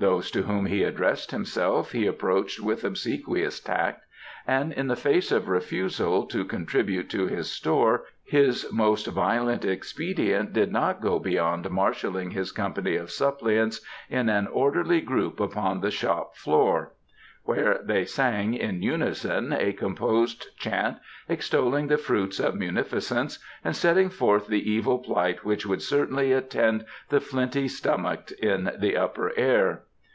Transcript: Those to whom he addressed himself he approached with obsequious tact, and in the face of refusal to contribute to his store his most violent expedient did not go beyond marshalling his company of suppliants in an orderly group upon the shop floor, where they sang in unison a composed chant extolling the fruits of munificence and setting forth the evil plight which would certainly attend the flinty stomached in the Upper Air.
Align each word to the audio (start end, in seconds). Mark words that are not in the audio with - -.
Those 0.00 0.30
to 0.30 0.42
whom 0.44 0.66
he 0.66 0.84
addressed 0.84 1.32
himself 1.32 1.90
he 1.90 2.06
approached 2.06 2.60
with 2.60 2.84
obsequious 2.84 3.58
tact, 3.58 4.04
and 4.46 4.72
in 4.72 4.86
the 4.86 4.94
face 4.94 5.32
of 5.32 5.48
refusal 5.48 6.24
to 6.26 6.44
contribute 6.44 7.10
to 7.10 7.26
his 7.26 7.50
store 7.50 8.04
his 8.22 8.64
most 8.70 9.08
violent 9.08 9.64
expedient 9.64 10.52
did 10.52 10.70
not 10.70 11.00
go 11.00 11.18
beyond 11.18 11.68
marshalling 11.68 12.30
his 12.30 12.52
company 12.52 12.94
of 12.94 13.10
suppliants 13.10 13.84
in 14.08 14.28
an 14.28 14.46
orderly 14.46 15.00
group 15.00 15.40
upon 15.40 15.80
the 15.80 15.90
shop 15.90 16.36
floor, 16.36 16.92
where 17.42 17.80
they 17.82 18.04
sang 18.04 18.54
in 18.54 18.80
unison 18.82 19.52
a 19.52 19.72
composed 19.72 20.56
chant 20.58 20.96
extolling 21.28 21.88
the 21.88 21.98
fruits 21.98 22.38
of 22.38 22.54
munificence 22.54 23.40
and 23.64 23.74
setting 23.74 24.10
forth 24.10 24.46
the 24.46 24.70
evil 24.70 25.00
plight 25.00 25.44
which 25.44 25.66
would 25.66 25.82
certainly 25.82 26.30
attend 26.32 26.84
the 27.08 27.18
flinty 27.20 27.66
stomached 27.66 28.30
in 28.32 28.70
the 28.78 28.96
Upper 28.96 29.32
Air. 29.36 29.82